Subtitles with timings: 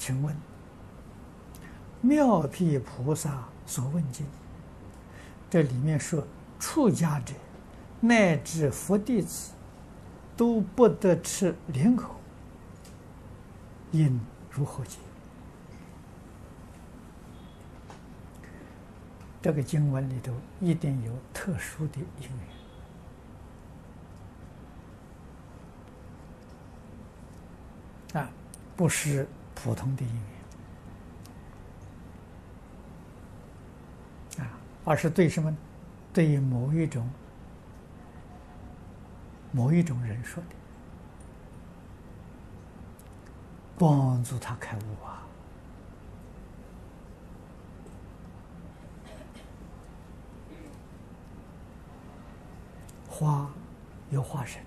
[0.00, 0.34] 请问，
[2.00, 4.24] 妙毗菩萨所问经，
[5.50, 6.26] 这里面说，
[6.58, 7.34] 出家者
[8.00, 9.52] 乃至佛弟子
[10.38, 12.16] 都不得吃莲藕，
[13.92, 14.18] 应
[14.50, 14.96] 如何解？
[19.42, 22.28] 这个经文里头一定有特殊的因
[28.14, 28.30] 缘啊，
[28.74, 29.28] 不是
[29.62, 30.10] 普通的因
[34.38, 34.50] 缘啊，
[34.86, 35.54] 而是对什么？
[36.14, 37.08] 对于某一种
[39.52, 40.48] 某一种人说的，
[43.78, 45.22] 帮助他开悟啊。
[53.08, 53.50] 花
[54.08, 54.62] 有花神，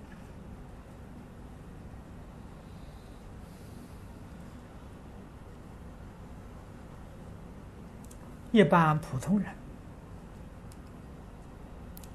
[8.54, 9.52] 一般普通人，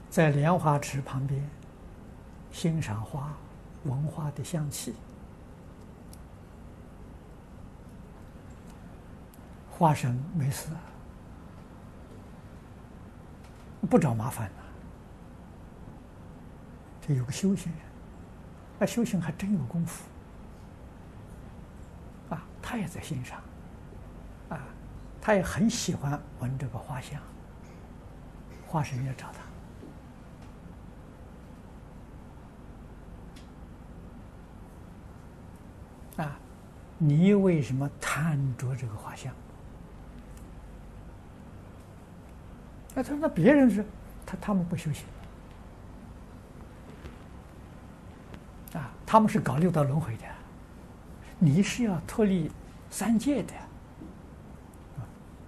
[0.09, 1.43] 在莲花池旁边
[2.49, 3.33] 欣赏花、
[3.83, 4.95] 闻花的香气，
[9.69, 10.69] 花神没事，
[13.89, 14.49] 不找麻烦
[17.01, 17.15] 这。
[17.15, 17.81] 有个修行人，
[18.79, 20.05] 那修行还真有功夫，
[22.29, 23.41] 啊，他也在欣赏，
[25.29, 27.21] 他也很喜欢闻这个花香，
[28.65, 29.27] 花神要找
[36.17, 36.35] 他，啊，
[36.97, 39.31] 你为什么贪着这个花香？
[42.95, 43.85] 那他说那别人是，
[44.25, 45.05] 他他们不修行。
[48.73, 50.23] 啊他们是搞六道轮回的，
[51.37, 52.49] 你是要脱离
[52.89, 53.53] 三界的，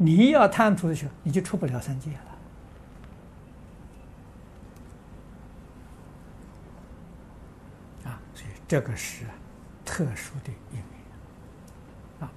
[0.03, 2.17] 你要贪图的时候，你就出不了三界了。
[8.09, 9.25] 啊，所以这个是
[9.85, 10.85] 特殊的因缘。
[12.21, 12.31] 啊，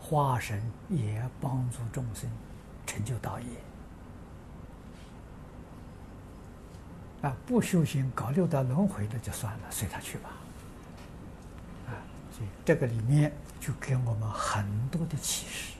[0.00, 2.30] 花神也帮助众生
[2.86, 3.46] 成就道业。
[7.20, 10.30] 啊，不修行搞六道轮回的就算了，随他去吧。
[11.86, 11.92] 啊
[12.64, 13.30] 这个里面
[13.60, 15.74] 就给我们很多的启示！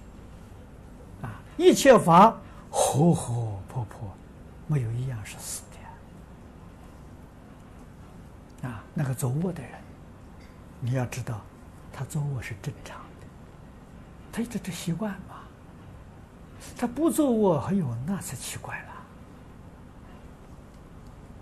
[1.61, 2.41] 一切法
[2.71, 4.11] 活活泼泼，
[4.67, 5.63] 没有一样是死
[8.63, 8.83] 的啊！
[8.95, 9.73] 那个作恶的人，
[10.81, 11.39] 你要知道，
[11.93, 13.27] 他作恶是正常的，
[14.33, 15.37] 他这这习惯嘛。
[16.79, 18.83] 他不作恶，哎呦那才奇怪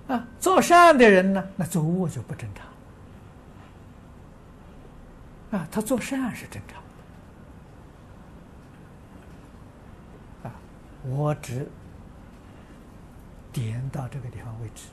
[0.08, 0.26] 了啊！
[0.40, 2.66] 做善的人呢，那作恶就不正常。
[5.60, 6.76] 啊，他做善是正常
[10.42, 10.48] 的。
[10.48, 10.52] 啊，
[11.08, 11.66] 我只
[13.52, 14.88] 点到这个地方为止，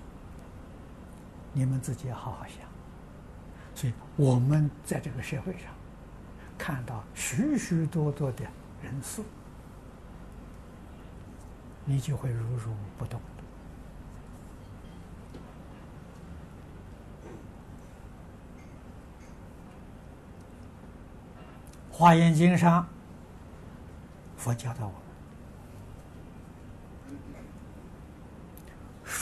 [1.51, 2.57] 你们自己要好好想。
[3.75, 5.63] 所以我们在这个社会上
[6.57, 8.45] 看到许许多多的
[8.81, 9.21] 人事，
[11.83, 13.19] 你就会如如不动。
[21.97, 22.85] 《华严经》上，
[24.37, 25.01] 佛教导我们：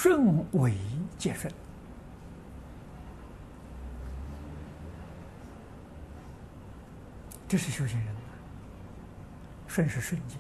[0.04, 0.76] 顺为
[1.18, 1.50] 皆顺，
[7.48, 8.14] 这是修行人。
[9.66, 10.38] 顺是顺境，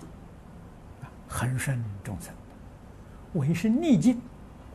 [1.30, 2.34] 恒顺众生；
[3.36, 4.22] 为是逆境，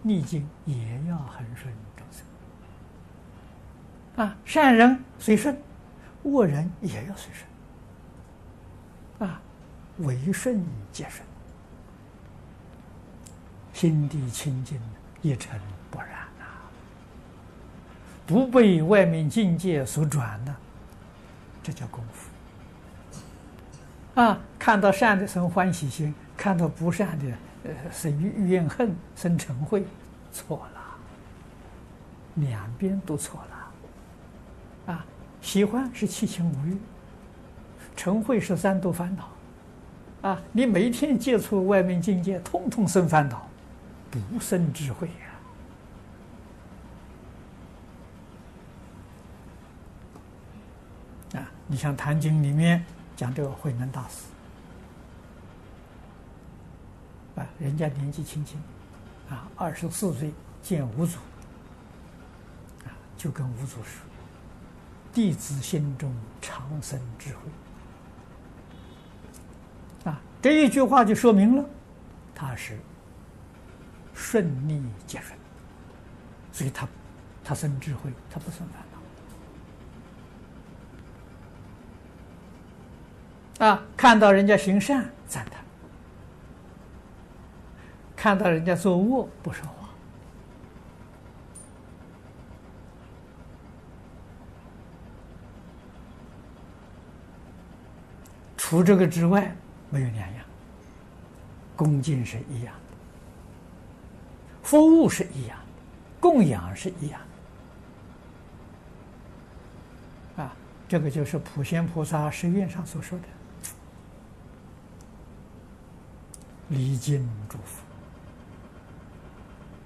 [0.01, 2.25] 逆境也要恒顺众生。
[4.25, 5.55] 啊，善人随顺，
[6.23, 7.47] 恶人也要随顺。
[9.29, 9.39] 啊，
[9.99, 11.23] 为顺皆顺，
[13.79, 14.77] 心地清净，
[15.23, 15.57] 一尘
[15.89, 16.45] 不染呐、
[18.27, 20.57] 不被外面境界所转呢，
[21.63, 22.29] 这叫功夫。
[24.21, 27.27] 啊，看到善的生欢喜心，看到不善的
[27.67, 29.85] 呃生怨恨、生嗔恚，
[30.33, 30.81] 错了，
[32.35, 33.41] 两边都错
[34.87, 34.93] 了。
[34.93, 35.07] 啊，
[35.41, 36.77] 喜欢是七情五欲。
[37.97, 40.43] 嗔恚是三毒烦恼，啊！
[40.51, 43.49] 你每天接触外面境界，通通生烦恼，
[44.11, 45.09] 不生智慧
[51.33, 51.41] 呀！
[51.41, 52.85] 啊，你像《坛经》里面
[53.15, 54.25] 讲这个慧能大师，
[57.37, 58.59] 啊，人家年纪轻轻，
[59.29, 60.33] 啊，二十四岁
[60.63, 61.19] 见五祖，
[62.87, 64.03] 啊，就跟五祖说
[65.13, 67.41] ：“弟子心中常生智慧。”
[70.11, 71.65] 啊这一句话就说明了，
[72.35, 72.79] 他是
[74.31, 75.39] 顺利结顺，
[76.53, 76.87] 所以他
[77.43, 78.85] 他生智慧，他不生烦
[83.59, 83.67] 恼。
[83.67, 85.65] 啊，看到人家行善赞叹，
[88.15, 89.89] 看到人家做恶不说话。
[98.59, 99.57] 除这个之外，
[99.89, 100.45] 没有两样。
[101.75, 102.75] 恭敬是一样，
[104.69, 105.65] 服务是一样的，
[106.21, 107.19] 供养是一样
[110.37, 110.43] 的。
[110.43, 110.53] 啊，
[110.87, 113.25] 这个就是普贤菩萨誓愿上所说的
[116.69, 117.83] 礼敬祝福。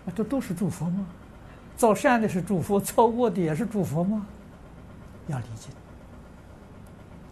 [0.04, 1.06] 啊，这都是祝福吗？
[1.76, 4.26] 造善的是祝福，造恶的也是祝福吗？
[5.28, 5.72] 要礼敬。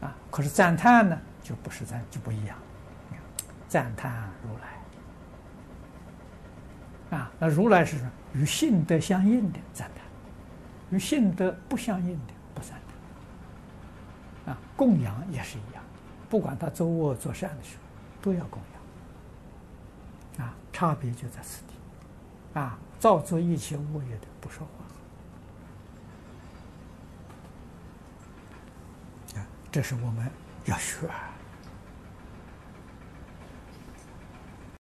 [0.00, 1.20] 啊，可是赞叹呢？
[1.42, 2.56] 就不是赞，就不一样。
[3.66, 4.79] 赞叹如来
[7.10, 7.96] 啊，那如来是
[8.32, 10.04] 与性德相应的赞叹，
[10.90, 12.70] 与性德不相应的不赞
[14.44, 14.54] 叹。
[14.54, 15.82] 啊，供养也是一样，
[16.28, 17.82] 不管他作恶作善的时候，
[18.22, 18.62] 都要供
[20.38, 20.46] 养。
[20.46, 21.74] 啊，差别就在此地。
[22.58, 24.66] 啊，造作一切恶业的不说
[29.34, 29.40] 话。
[29.40, 30.30] 啊，这是我们
[30.66, 31.08] 要学。